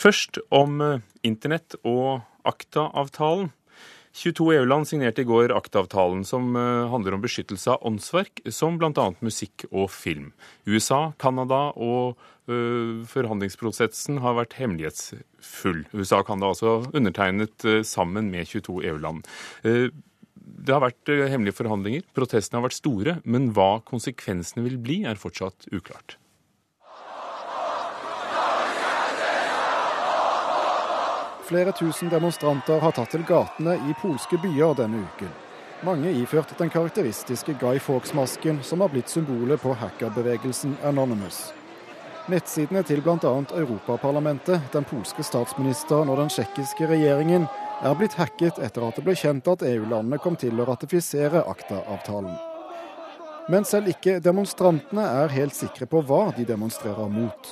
Først 0.00 0.40
om 0.54 0.80
eh, 0.80 1.00
internett 1.26 1.76
og 1.84 2.22
ACTA-avtalen. 2.48 3.50
22 4.16 4.46
EU-land 4.56 4.88
signerte 4.88 5.22
i 5.22 5.28
går 5.28 5.52
ACTA-avtalen, 5.54 6.22
som 6.26 6.54
eh, 6.56 6.88
handler 6.90 7.14
om 7.14 7.24
beskyttelse 7.24 7.74
av 7.74 7.84
åndsverk, 7.86 8.40
som 8.54 8.78
bl.a. 8.80 9.06
musikk 9.20 9.66
og 9.70 9.90
film. 9.92 10.30
USA, 10.64 11.12
Canada 11.20 11.68
og 11.76 12.16
ø, 12.50 12.56
forhandlingsprosessen 13.10 14.22
har 14.24 14.38
vært 14.40 14.56
hemmelighetsfull. 14.58 15.84
USA 15.92 16.22
og 16.22 16.30
Canada 16.30 16.54
altså 16.54 16.78
undertegnet 16.96 17.68
sammen 17.86 18.32
med 18.32 18.48
22 18.50 18.80
EU-land. 18.90 19.28
Det 19.62 20.74
har 20.74 20.82
vært 20.82 21.12
hemmelige 21.30 21.60
forhandlinger, 21.60 22.08
protestene 22.16 22.58
har 22.58 22.66
vært 22.66 22.80
store, 22.80 23.18
men 23.22 23.52
hva 23.54 23.76
konsekvensene 23.86 24.66
vil 24.66 24.80
bli, 24.82 25.02
er 25.06 25.20
fortsatt 25.20 25.70
uklart. 25.70 26.18
Flere 31.50 31.72
tusen 31.72 32.08
demonstranter 32.08 32.78
har 32.78 32.92
tatt 32.94 33.10
til 33.10 33.24
gatene 33.26 33.72
i 33.90 33.94
polske 33.98 34.38
byer 34.38 34.76
denne 34.78 35.00
uken. 35.02 35.30
Mange 35.82 36.12
iført 36.14 36.52
den 36.60 36.68
karakteristiske 36.70 37.56
Guy 37.58 37.80
Fawkes-masken 37.82 38.60
som 38.62 38.84
har 38.84 38.92
blitt 38.92 39.10
symbolet 39.10 39.58
på 39.58 39.72
hackerbevegelsen 39.80 40.76
Anonymous. 40.86 41.40
Nettsidene 42.30 42.84
til 42.86 43.02
bl.a. 43.02 43.32
Europaparlamentet, 43.58 44.68
den 44.70 44.86
polske 44.86 45.26
statsministeren 45.26 46.12
og 46.12 46.20
den 46.22 46.30
tsjekkiske 46.30 46.86
regjeringen 46.92 47.48
er 47.82 47.98
blitt 47.98 48.14
hacket 48.20 48.62
etter 48.62 48.86
at 48.86 49.00
det 49.00 49.06
ble 49.08 49.16
kjent 49.18 49.50
at 49.50 49.66
EU-landene 49.72 50.22
kom 50.22 50.38
til 50.38 50.54
å 50.54 50.68
ratifisere 50.70 51.42
ACTA-avtalen. 51.50 52.38
Men 53.50 53.64
selv 53.66 53.90
ikke 53.90 54.18
demonstrantene 54.22 55.02
er 55.22 55.32
helt 55.34 55.56
sikre 55.56 55.86
på 55.90 56.02
hva 56.06 56.20
de 56.36 56.44
demonstrerer 56.46 57.08
mot. 57.10 57.48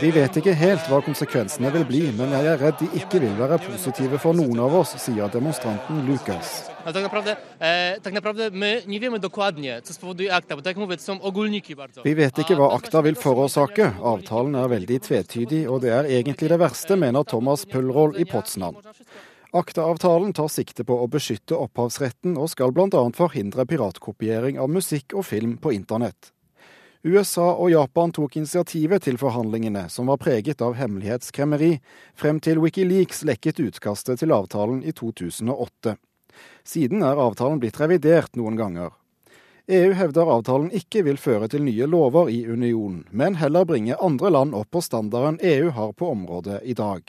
Vi 0.00 0.10
vet 0.16 0.36
ikke 0.40 0.54
helt 0.60 0.90
hva 0.90 0.98
konsekvensene 1.06 1.70
vil 1.76 1.86
bli, 1.88 2.02
men 2.18 2.34
jeg 2.36 2.50
er 2.52 2.60
redd 2.60 2.76
de 2.82 2.90
ikke 3.00 3.22
vil 3.24 3.32
være 3.38 3.60
positive 3.64 4.20
for 4.20 4.36
noen 4.36 4.60
av 4.60 4.76
oss, 4.82 4.92
sier 5.00 5.32
demonstranten 5.32 6.02
Lucas. 6.08 6.52
Vi 12.04 12.14
vet 12.20 12.44
ikke 12.44 12.60
hva 12.60 12.70
akta 12.76 13.04
vil 13.06 13.18
forårsake. 13.24 13.90
Avtalen 14.12 14.60
er 14.60 14.70
veldig 14.76 15.00
tvetydig, 15.08 15.64
og 15.68 15.82
det 15.84 15.96
er 15.96 16.12
egentlig 16.20 16.52
det 16.52 16.60
verste, 16.60 17.00
mener 17.00 17.24
Thomas 17.24 17.64
Pølroll 17.68 18.16
i 18.20 18.28
Potsdam. 18.28 18.76
ACTA-avtalen 19.52 20.32
tar 20.32 20.48
sikte 20.48 20.84
på 20.86 20.94
å 21.02 21.08
beskytte 21.10 21.56
opphavsretten 21.58 22.36
og 22.38 22.52
skal 22.52 22.70
bl.a. 22.70 23.00
forhindre 23.16 23.64
piratkopiering 23.66 24.60
av 24.62 24.70
musikk 24.70 25.16
og 25.18 25.26
film 25.26 25.56
på 25.58 25.72
internett. 25.74 26.30
USA 27.02 27.48
og 27.56 27.72
Japan 27.72 28.12
tok 28.14 28.36
initiativet 28.36 29.06
til 29.08 29.18
forhandlingene, 29.18 29.88
som 29.88 30.12
var 30.12 30.20
preget 30.20 30.62
av 30.62 30.76
hemmelighetskremmeri, 30.78 31.80
frem 32.14 32.38
til 32.44 32.60
Wikileaks 32.62 33.24
lekket 33.26 33.58
utkastet 33.64 34.20
til 34.20 34.36
avtalen 34.36 34.84
i 34.84 34.92
2008. 34.94 35.96
Siden 36.62 37.02
er 37.02 37.18
avtalen 37.18 37.58
blitt 37.58 37.80
revidert 37.80 38.36
noen 38.38 38.60
ganger. 38.60 38.92
EU 39.66 39.94
hevder 39.96 40.30
avtalen 40.30 40.70
ikke 40.76 41.02
vil 41.06 41.18
føre 41.18 41.48
til 41.50 41.64
nye 41.66 41.88
lover 41.90 42.30
i 42.30 42.44
unionen, 42.46 43.06
men 43.10 43.40
heller 43.40 43.66
bringe 43.66 43.98
andre 43.98 44.30
land 44.30 44.54
opp 44.54 44.70
på 44.70 44.84
standarden 44.84 45.40
EU 45.42 45.72
har 45.74 45.96
på 45.96 46.12
området 46.12 46.62
i 46.68 46.76
dag. 46.76 47.02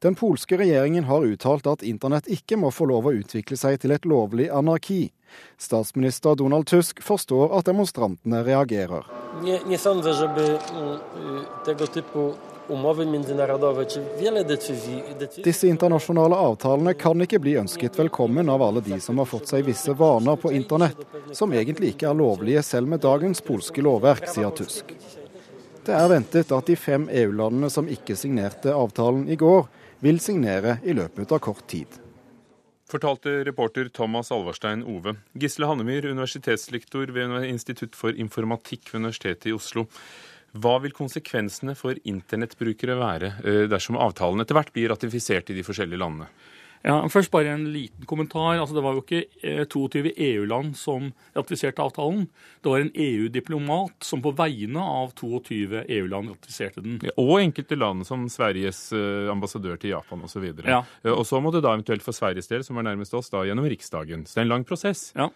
Den 0.00 0.14
polske 0.14 0.56
regjeringen 0.56 1.04
har 1.04 1.24
uttalt 1.26 1.66
at 1.66 1.82
internett 1.82 2.28
ikke 2.30 2.56
må 2.56 2.70
få 2.70 2.86
lov 2.86 3.08
å 3.10 3.12
utvikle 3.18 3.56
seg 3.58 3.80
til 3.82 3.90
et 3.90 4.04
lovlig 4.06 4.46
anarki. 4.54 5.08
Statsminister 5.58 6.36
Donald 6.38 6.68
Tusk 6.70 7.02
forstår 7.02 7.50
at 7.58 7.66
demonstrantene 7.66 8.44
reagerer. 8.46 9.08
Disse 15.48 15.66
internasjonale 15.72 16.38
avtalene 16.46 16.94
kan 16.94 17.24
ikke 17.26 17.40
bli 17.42 17.56
ønsket 17.58 17.98
velkommen 17.98 18.52
av 18.54 18.62
alle 18.62 18.84
de 18.86 19.00
som 19.02 19.18
har 19.18 19.26
fått 19.26 19.50
seg 19.50 19.66
visse 19.66 19.94
vaner 19.98 20.38
på 20.38 20.52
internett, 20.54 21.00
som 21.32 21.50
egentlig 21.52 21.96
ikke 21.96 22.12
er 22.12 22.20
lovlige 22.20 22.62
selv 22.62 22.94
med 22.94 23.02
dagens 23.02 23.42
polske 23.42 23.82
lovverk, 23.82 24.30
sier 24.30 24.54
Tusk. 24.54 24.94
Det 25.88 25.96
er 25.96 26.06
ventet 26.12 26.54
at 26.54 26.70
de 26.70 26.76
fem 26.76 27.08
EU-landene 27.08 27.72
som 27.72 27.88
ikke 27.90 28.14
signerte 28.20 28.74
avtalen 28.76 29.26
i 29.32 29.38
går, 29.40 29.66
vil 30.04 30.20
signere 30.22 30.78
i 30.86 30.94
løpet 30.94 31.32
av 31.34 31.42
kort 31.42 31.66
tid. 31.70 31.98
Fortalte 32.88 33.42
reporter 33.44 33.90
Thomas 33.92 34.30
Alvarstein 34.32 34.84
Ove. 34.88 35.16
Gisle 35.36 35.68
Hannemyr, 35.68 36.06
universitetslektor 36.08 37.10
ved 37.12 37.44
Institutt 37.44 37.98
for 37.98 38.16
informatikk 38.16 38.88
ved 38.88 39.02
Universitetet 39.02 39.50
i 39.50 39.56
Oslo. 39.56 39.84
Hva 40.56 40.78
vil 40.80 40.94
konsekvensene 40.96 41.74
for 41.76 41.98
internettbrukere 42.08 42.96
være 42.96 43.32
eh, 43.42 43.64
dersom 43.68 43.98
avtalen 44.00 44.40
etter 44.40 44.56
hvert 44.56 44.72
blir 44.72 44.88
ratifisert 44.94 45.52
i 45.52 45.58
de 45.58 45.66
forskjellige 45.66 46.00
landene? 46.00 46.30
Ja, 46.86 47.00
først 47.10 47.32
bare 47.32 47.52
en 47.52 47.66
liten 47.72 48.06
kommentar. 48.06 48.58
Altså, 48.58 48.76
det 48.76 48.84
var 48.84 48.96
jo 48.96 49.02
ikke 49.02 49.64
22 49.70 50.02
eh, 50.12 50.20
EU-land 50.28 50.76
som 50.78 51.10
ratifiserte 51.36 51.82
avtalen. 51.82 52.28
Det 52.62 52.70
var 52.70 52.84
en 52.84 52.92
EU-diplomat 52.94 54.06
som 54.06 54.22
på 54.24 54.32
vegne 54.38 54.82
av 54.82 55.12
22 55.18 55.82
EU-land 55.82 56.32
ratifiserte 56.34 56.84
den. 56.84 57.00
Ja, 57.04 57.14
og 57.18 57.40
enkelte 57.42 57.78
land, 57.78 58.06
som 58.08 58.28
Sveriges 58.32 58.88
eh, 58.96 59.26
ambassadør 59.32 59.80
til 59.80 59.96
Japan 59.96 60.22
osv. 60.28 60.46
Og, 60.52 60.64
ja. 60.66 60.84
Eh, 61.02 61.12
og 61.12 61.26
så 61.28 61.42
må 61.42 61.52
det 61.54 61.64
da 61.66 61.74
eventuelt 61.74 62.06
for 62.06 62.16
Sveriges 62.16 62.50
del, 62.50 62.64
som 62.66 62.78
er 62.78 62.90
nærmest 62.92 63.16
oss, 63.18 63.32
da 63.34 63.42
gjennom 63.48 63.68
Riksdagen. 63.68 64.24
Så 64.26 64.38
det 64.38 64.44
er 64.44 64.48
en 64.48 64.54
lang 64.56 64.68
prosess. 64.68 65.10
Ja. 65.18 65.30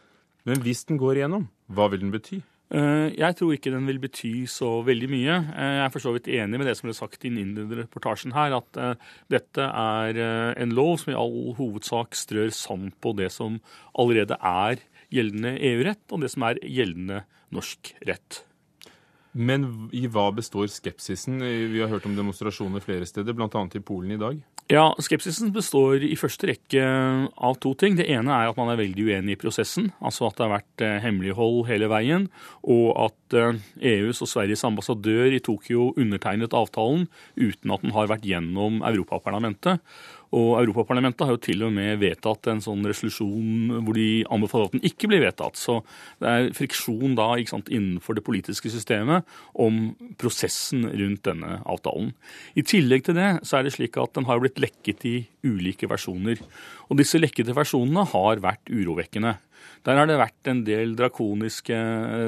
Men 0.48 0.62
hvis 0.62 0.86
den 0.88 0.98
går 0.98 1.20
igjennom, 1.20 1.46
hva 1.70 1.90
vil 1.90 2.02
den 2.02 2.14
bety? 2.14 2.42
Eh, 2.72 3.10
jeg 3.18 3.36
tror 3.36 3.52
ikke 3.52 3.72
den 3.74 3.84
vil 3.84 4.00
bety 4.00 4.46
så 4.48 4.78
veldig 4.86 5.08
mye. 5.12 5.34
Eh, 5.52 5.72
jeg 5.76 5.82
er 5.84 5.92
for 5.92 6.04
så 6.04 6.14
vidt 6.14 6.30
enig 6.32 6.60
med 6.60 6.68
det 6.68 6.76
som 6.78 6.88
ble 6.88 6.94
sagt 6.96 7.20
i 7.20 7.28
den 7.28 7.42
innledende 7.42 7.82
reportasjen 7.82 8.32
her, 8.32 8.54
at 8.56 8.78
eh, 8.80 9.10
dette 9.32 9.66
er 9.66 10.20
en 10.62 10.72
lov 10.72 10.96
som 11.02 11.12
i 11.12 11.18
all 11.18 11.52
hovedsak 11.58 12.16
strør 12.16 12.52
sand 12.56 12.94
på 13.04 13.12
det 13.18 13.28
som 13.34 13.60
allerede 13.92 14.38
er 14.40 14.80
gjeldende 15.12 15.58
EU-rett, 15.60 16.06
og 16.14 16.24
det 16.24 16.32
som 16.32 16.48
er 16.48 16.62
gjeldende 16.64 17.20
norsk 17.52 17.92
rett. 18.08 18.40
Men 19.32 19.90
i 19.96 20.06
hva 20.12 20.30
består 20.36 20.68
skepsisen? 20.72 21.40
Vi 21.40 21.80
har 21.80 21.92
hørt 21.92 22.08
om 22.08 22.16
demonstrasjoner 22.16 22.84
flere 22.84 23.08
steder, 23.08 23.36
bl.a. 23.36 23.48
i 23.48 23.84
Polen 23.84 24.16
i 24.16 24.20
dag. 24.20 24.40
Ja, 24.70 24.92
Skepsisen 25.02 25.50
består 25.52 26.04
i 26.06 26.14
første 26.16 26.46
rekke 26.48 26.84
av 27.34 27.56
to 27.60 27.72
ting. 27.78 27.96
Det 27.98 28.06
ene 28.14 28.32
er 28.32 28.50
at 28.52 28.58
man 28.60 28.70
er 28.72 28.78
veldig 28.78 29.08
uenig 29.08 29.34
i 29.34 29.40
prosessen. 29.40 29.90
Altså 30.00 30.28
at 30.28 30.38
det 30.38 30.46
har 30.46 30.52
vært 30.54 30.84
eh, 30.86 31.00
hemmelighold 31.02 31.66
hele 31.68 31.90
veien, 31.90 32.28
og 32.62 32.86
at 33.08 33.36
EUs 33.36 33.58
eh, 33.82 33.90
e 33.90 33.98
og 34.12 34.30
Sveriges 34.30 34.64
ambassadør 34.68 35.34
i 35.34 35.42
Tokyo 35.44 35.90
undertegnet 35.98 36.54
avtalen 36.56 37.08
uten 37.36 37.74
at 37.74 37.84
den 37.84 37.94
har 37.96 38.08
vært 38.12 38.24
gjennom 38.28 38.80
Europaparlamentet. 38.86 39.82
Og 40.32 40.54
Europaparlamentet 40.62 41.26
har 41.26 41.34
jo 41.34 41.42
til 41.44 41.64
og 41.66 41.74
med 41.76 41.98
vedtatt 42.00 42.48
en 42.48 42.62
sånn 42.64 42.86
resolusjon 42.88 43.82
hvor 43.84 43.98
de 43.98 44.22
anbefaler 44.32 44.70
at 44.70 44.76
den 44.78 44.86
ikke 44.88 45.10
blir 45.10 45.20
vedtatt. 45.26 45.60
Så 45.60 45.82
det 46.22 46.30
er 46.30 46.48
friksjon 46.56 47.16
da 47.18 47.28
sant, 47.50 47.68
innenfor 47.68 48.16
det 48.16 48.24
politiske 48.24 48.72
systemet 48.72 49.28
om 49.60 49.90
prosessen 50.20 50.86
rundt 50.88 51.26
denne 51.28 51.58
avtalen. 51.68 52.14
I 52.56 52.64
tillegg 52.64 53.04
til 53.06 53.18
det 53.18 53.30
så 53.44 53.58
er 53.58 53.68
det 53.68 53.74
slik 53.76 53.98
at 54.00 54.16
den 54.16 54.28
har 54.30 54.40
blitt 54.40 54.62
lekket 54.62 55.04
i 55.08 55.16
ulike 55.44 55.88
versjoner. 55.90 56.40
Og 56.88 56.98
disse 57.00 57.20
lekkede 57.20 57.56
versjonene 57.56 58.06
har 58.14 58.40
vært 58.44 58.72
urovekkende. 58.72 59.36
Der 59.86 59.98
har 59.98 60.06
det 60.08 60.20
vært 60.20 60.48
en 60.50 60.64
del 60.66 60.96
drakoniske 60.98 61.76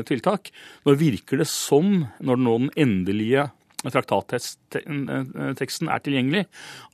tiltak. 0.08 0.42
Nå 0.84 0.90
virker 1.00 1.36
det 1.40 1.48
som, 1.50 1.86
når 2.20 2.36
nå 2.40 2.54
den 2.66 2.72
endelige 2.84 3.42
traktatteksten 3.84 5.88
er 5.92 6.00
tilgjengelig, 6.04 6.44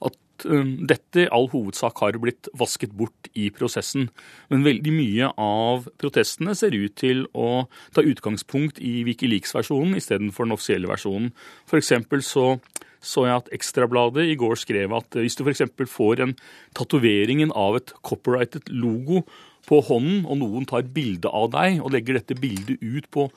at 0.07 0.15
Um, 0.49 0.87
dette 0.89 1.25
i 1.25 1.31
all 1.33 1.49
hovedsak 1.53 2.01
har 2.03 2.19
blitt 2.23 2.49
vasket 2.57 2.93
bort 2.97 3.31
i 3.35 3.49
prosessen. 3.55 4.09
Men 4.53 4.67
veldig 4.67 4.95
mye 4.95 5.31
av 5.41 5.89
protestene 6.01 6.55
ser 6.59 6.77
ut 6.77 6.97
til 7.01 7.27
å 7.37 7.67
ta 7.97 8.05
utgangspunkt 8.07 8.81
i 8.83 9.01
Wikileaks-versjonen 9.09 9.99
istedenfor 9.99 10.49
den 10.49 10.57
offisielle 10.57 10.91
versjonen. 10.91 11.33
F.eks. 11.69 11.93
så 12.27 12.55
så 13.01 13.25
jeg 13.25 13.33
at 13.39 13.49
Ekstrabladet 13.57 14.27
i 14.29 14.37
går 14.37 14.59
skrev 14.61 14.93
at 14.93 15.17
hvis 15.17 15.39
du 15.39 15.45
f.eks. 15.47 15.65
får 15.89 16.21
en 16.21 16.35
tatoveringen 16.77 17.53
av 17.57 17.79
et 17.79 17.95
copyrighted 18.05 18.69
logo 18.69 19.23
på 19.69 19.81
hånden, 19.89 20.27
og 20.29 20.41
noen 20.41 20.67
tar 20.69 20.89
bilde 20.93 21.31
av 21.33 21.51
deg 21.55 21.81
og 21.81 21.95
legger 21.95 22.19
dette 22.19 22.37
bildet 22.37 22.81
ut 22.81 23.09
på, 23.13 23.29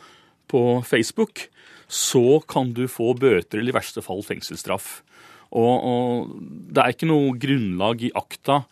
på 0.51 0.61
Facebook, 0.87 1.47
så 1.87 2.41
kan 2.49 2.73
du 2.75 2.85
få 2.91 3.13
bøter 3.15 3.61
eller 3.61 3.73
i 3.73 3.77
verste 3.77 4.03
fall 4.03 4.23
fengselsstraff. 4.25 5.01
Og, 5.53 5.73
og 5.85 6.33
det 6.73 6.81
er 6.81 6.95
ikke 6.95 7.09
noe 7.09 7.35
grunnlag 7.39 8.07
i 8.07 8.13
akta 8.17 8.63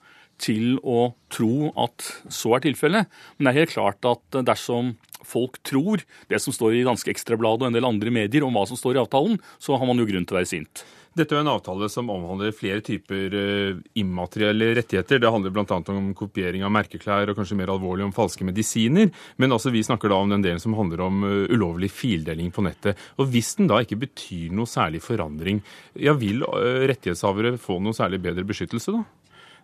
til 0.42 0.80
å 0.82 1.12
tro 1.32 1.70
at 1.80 2.08
så 2.34 2.56
er 2.58 2.66
tilfellet. 2.66 3.10
Men 3.38 3.48
det 3.48 3.52
er 3.52 3.60
helt 3.62 3.76
klart 3.76 4.10
at 4.10 4.42
dersom 4.48 4.96
folk 5.28 5.60
tror 5.68 6.04
det 6.32 6.42
som 6.44 6.56
står 6.56 6.80
i 6.80 6.88
Danske 6.88 7.14
Ekstrabladet 7.14 7.66
og 7.66 7.70
en 7.72 7.78
del 7.78 7.88
andre 7.88 8.14
medier 8.14 8.48
om 8.48 8.56
hva 8.56 8.66
som 8.70 8.80
står 8.80 8.98
i 8.98 9.04
avtalen, 9.04 9.40
så 9.62 9.78
har 9.78 9.88
man 9.88 10.02
jo 10.02 10.08
grunn 10.10 10.28
til 10.28 10.38
å 10.38 10.42
være 10.42 10.54
sint. 10.54 10.84
Dette 11.12 11.36
er 11.36 11.42
en 11.44 11.52
avtale 11.52 11.90
som 11.92 12.08
omhandler 12.08 12.54
flere 12.56 12.80
typer 12.88 13.34
uh, 13.36 13.80
immaterielle 14.00 14.70
rettigheter. 14.78 15.20
Det 15.20 15.32
handler 15.34 15.52
bl.a. 15.52 15.80
om 15.92 16.14
kopiering 16.16 16.64
av 16.64 16.72
merkeklær 16.72 17.34
og 17.34 17.36
kanskje 17.36 17.58
mer 17.60 17.74
alvorlig 17.74 18.06
om 18.06 18.14
falske 18.16 18.48
medisiner. 18.48 19.10
Men 19.36 19.52
altså, 19.52 19.74
vi 19.76 19.84
snakker 19.84 20.12
da 20.12 20.22
om 20.24 20.32
den 20.32 20.46
delen 20.46 20.64
som 20.64 20.78
handler 20.78 21.04
om 21.04 21.26
uh, 21.28 21.52
ulovlig 21.52 21.92
fildeling 21.92 22.54
på 22.56 22.64
nettet. 22.64 23.00
Og 23.20 23.28
Hvis 23.34 23.58
den 23.60 23.68
da 23.68 23.82
ikke 23.84 24.00
betyr 24.06 24.56
noe 24.56 24.72
særlig 24.72 25.04
forandring, 25.04 25.60
ja, 26.00 26.16
vil 26.16 26.46
uh, 26.48 26.88
rettighetshavere 26.88 27.58
få 27.60 27.82
noe 27.84 27.98
særlig 27.98 28.24
bedre 28.24 28.48
beskyttelse 28.48 28.96
da? 28.96 29.04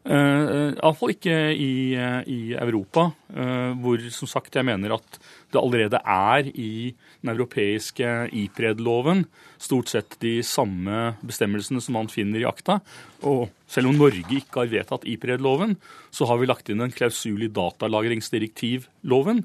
Uh, 0.08 0.72
Iallfall 0.78 1.12
ikke 1.12 1.36
i, 1.52 1.96
i, 2.32 2.40
Europa, 2.56 3.10
uh, 3.36 3.74
hvor 3.82 4.00
som 4.14 4.30
sagt 4.32 4.56
jeg 4.56 4.64
mener 4.68 4.94
at 4.96 5.18
det 5.52 5.60
allerede 5.60 6.00
er 6.00 6.48
i 6.54 6.94
den 7.24 7.32
europeiske 7.34 8.08
IPRED-loven 8.32 9.26
stort 9.60 9.92
sett 9.92 10.16
de 10.24 10.38
samme 10.48 11.18
bestemmelsene 11.28 11.84
som 11.84 11.98
man 12.00 12.12
finner 12.12 12.44
i 12.44 12.48
akta. 12.48 12.80
Og 13.28 13.50
selv 13.68 13.92
om 13.92 14.00
Norge 14.00 14.24
ikke 14.40 14.64
har 14.64 14.72
vedtatt 14.72 15.08
IPRED-loven, 15.08 15.76
så 16.12 16.28
har 16.30 16.40
vi 16.40 16.50
lagt 16.50 16.72
inn 16.72 16.84
en 16.84 16.94
klausul 16.94 17.44
i 17.48 17.52
datalagringsdirektivloven 17.52 19.44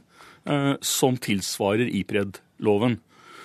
som 0.82 1.18
tilsvarer 1.22 1.86
IPRED-loven. 2.02 2.98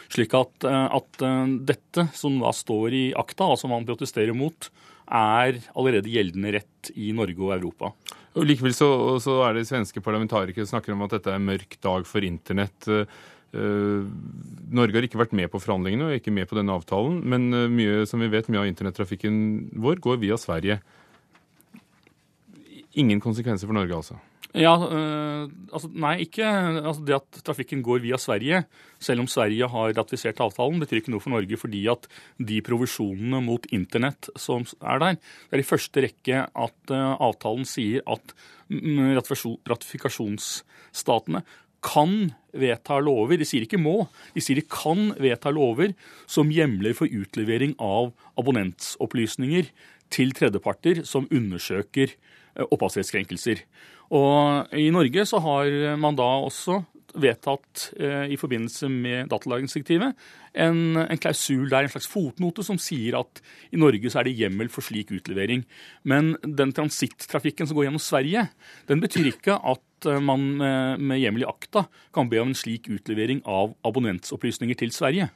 Slik 0.10 0.34
at, 0.38 0.66
at 0.66 1.24
dette 1.70 2.08
som 2.18 2.42
da 2.42 2.50
står 2.58 2.98
i 2.98 3.06
akta, 3.22 3.52
som 3.54 3.70
man 3.76 3.86
protesterer 3.86 4.34
mot, 4.38 4.72
er 5.08 5.62
allerede 5.78 6.12
gjeldende 6.12 6.54
rett 6.58 6.92
i 6.96 7.14
Norge 7.16 7.40
og 7.40 7.56
Europa. 7.56 7.94
Og 8.38 8.46
Likevel 8.46 8.76
så, 8.76 8.90
så 9.24 9.40
er 9.48 9.58
det 9.58 9.68
svenske 9.70 10.04
parlamentarikere 10.04 10.68
som 10.68 10.78
snakker 10.78 10.94
om 10.94 11.06
at 11.06 11.16
dette 11.16 11.32
er 11.32 11.40
en 11.40 11.48
mørk 11.48 11.78
dag 11.84 12.06
for 12.10 12.26
internett. 12.28 12.90
Uh, 13.56 14.06
Norge 14.76 14.98
har 14.98 15.08
ikke 15.08 15.22
vært 15.22 15.36
med 15.38 15.50
på 15.50 15.62
forhandlingene 15.64 16.10
og 16.10 16.20
ikke 16.20 16.34
med 16.36 16.50
på 16.50 16.58
denne 16.60 16.76
avtalen, 16.76 17.22
men 17.26 17.50
uh, 17.56 17.66
mye 17.72 18.04
som 18.10 18.22
vi 18.22 18.30
vet, 18.32 18.50
mye 18.52 18.66
av 18.66 18.70
internettrafikken 18.70 19.40
vår 19.82 20.04
går 20.04 20.22
via 20.22 20.38
Sverige. 20.40 20.82
Ingen 22.98 23.24
konsekvenser 23.24 23.70
for 23.70 23.78
Norge, 23.78 23.96
altså? 23.96 24.20
Ja, 24.56 24.78
øh, 24.80 25.50
altså 25.74 25.90
Nei, 25.92 26.22
ikke 26.24 26.46
altså 26.48 27.04
det 27.06 27.16
at 27.18 27.40
trafikken 27.46 27.84
går 27.84 28.00
via 28.06 28.18
Sverige, 28.22 28.64
selv 29.00 29.20
om 29.22 29.28
Sverige 29.28 29.68
har 29.70 29.94
ratifisert 29.98 30.40
avtalen, 30.44 30.80
betyr 30.80 30.98
ikke 31.02 31.12
noe 31.12 31.22
for 31.24 31.30
Norge 31.36 31.58
fordi 31.60 31.88
at 31.92 32.08
de 32.40 32.62
provisjonene 32.66 33.42
mot 33.44 33.66
internett 33.76 34.30
som 34.40 34.66
er 34.80 35.00
der, 35.04 35.14
det 35.20 35.54
er 35.60 35.64
i 35.64 35.68
første 35.68 36.02
rekke 36.08 36.38
at 36.48 36.96
øh, 36.96 37.14
avtalen 37.28 37.66
sier 37.68 38.00
at 38.08 38.34
ratifikasjonsstatene 38.68 41.42
kan 41.88 42.34
vedta 42.58 42.98
lover, 43.04 43.38
de 43.38 43.46
sier 43.46 43.62
ikke 43.68 43.80
må, 43.80 44.08
de 44.34 44.42
sier 44.44 44.58
de 44.60 44.66
kan 44.66 45.14
vedta 45.22 45.50
lover 45.54 45.94
som 46.30 46.50
hjemler 46.52 46.94
for 46.98 47.08
utlevering 47.12 47.76
av 47.84 48.12
abonnentsopplysninger 48.40 49.66
til 50.14 50.34
tredjeparter 50.36 51.04
som 51.08 51.28
undersøker 51.32 52.14
øh, 52.14 52.66
opphavsrettskrenkelser. 52.68 53.64
Og 54.16 54.72
I 54.78 54.90
Norge 54.94 55.26
så 55.28 55.42
har 55.44 55.98
man 56.00 56.16
da 56.16 56.28
også 56.48 56.80
vedtatt 57.22 57.88
eh, 58.00 58.28
i 58.34 58.38
forbindelse 58.40 58.90
med 58.92 59.30
datalagringsdirektivet 59.32 60.16
en, 60.58 60.80
en, 61.00 61.22
klausul 61.22 61.70
der, 61.72 61.86
en 61.86 61.94
slags 61.94 62.10
fotnote, 62.10 62.66
som 62.66 62.80
sier 62.82 63.20
at 63.20 63.42
i 63.72 63.80
Norge 63.80 64.12
så 64.12 64.22
er 64.22 64.28
det 64.28 64.38
hjemmel 64.40 64.72
for 64.74 64.86
slik 64.86 65.12
utlevering. 65.16 65.64
Men 66.08 66.36
den 66.44 66.74
transittrafikken 66.76 67.70
som 67.70 67.78
går 67.78 67.88
gjennom 67.88 68.04
Sverige, 68.04 68.48
den 68.90 69.04
betyr 69.04 69.32
ikke 69.32 69.60
at 69.60 70.10
eh, 70.10 70.22
man 70.24 70.48
med 70.58 71.22
hjemmel 71.22 71.46
i 71.46 71.50
akta 71.50 71.88
kan 72.16 72.32
be 72.32 72.42
om 72.42 72.54
en 72.54 72.58
slik 72.58 72.90
utlevering 72.92 73.44
av 73.46 73.76
abonnentsopplysninger 73.88 74.80
til 74.80 74.94
Sverige. 74.96 75.32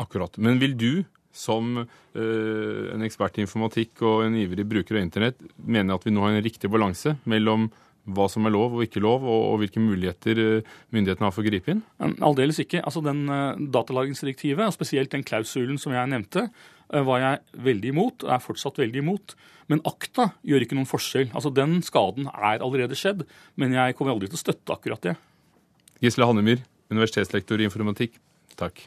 Akkurat. 0.00 0.38
Men 0.40 0.60
vil 0.62 0.78
du 0.78 0.92
som 1.32 1.78
uh, 1.82 2.82
en 2.92 3.04
ekspert 3.06 3.38
i 3.38 3.46
informatikk 3.46 4.04
og 4.04 4.26
en 4.26 4.36
ivrig 4.36 4.66
bruker 4.68 4.98
av 4.98 5.06
internett 5.06 5.40
mener 5.56 5.96
at 5.96 6.04
vi 6.06 6.12
nå 6.12 6.24
har 6.24 6.36
en 6.36 6.44
riktig 6.44 6.70
balanse 6.72 7.16
mellom 7.24 7.70
hva 8.12 8.26
som 8.26 8.42
er 8.48 8.50
lov 8.50 8.74
og 8.74 8.82
ikke 8.82 9.00
lov, 9.00 9.22
og, 9.22 9.42
og 9.52 9.60
hvilke 9.62 9.80
muligheter 9.82 10.38
uh, 10.42 10.76
myndighetene 10.94 11.28
har 11.28 11.34
for 11.34 11.44
å 11.44 11.48
gripe 11.48 11.72
inn? 11.72 11.82
Aldeles 12.20 12.58
ikke. 12.64 12.82
Altså 12.82 13.02
den 13.04 13.24
uh, 13.30 13.54
Datalagringsdirektivet, 13.56 14.66
og 14.66 14.74
spesielt 14.74 15.14
den 15.14 15.24
klausulen 15.26 15.80
som 15.80 15.94
jeg 15.94 16.10
nevnte, 16.12 16.48
var 16.92 17.22
jeg 17.22 17.60
veldig 17.64 17.88
imot, 17.88 18.24
og 18.26 18.32
er 18.34 18.42
fortsatt 18.44 18.76
veldig 18.76 19.00
imot. 19.00 19.32
Men 19.72 19.80
akta 19.88 20.26
gjør 20.44 20.66
ikke 20.66 20.76
noen 20.76 20.90
forskjell. 20.90 21.30
Altså 21.32 21.48
Den 21.54 21.78
skaden 21.86 22.28
er 22.28 22.60
allerede 22.60 22.98
skjedd, 22.98 23.22
men 23.56 23.72
jeg 23.72 23.96
kommer 23.96 24.12
aldri 24.12 24.28
til 24.28 24.36
å 24.36 24.42
støtte 24.42 24.76
akkurat 24.76 25.08
det. 25.08 25.14
Gisle 26.04 26.28
Hannemyr, 26.28 26.60
universitetslektor 26.92 27.62
i 27.62 27.70
informatikk, 27.70 28.18
takk. 28.60 28.84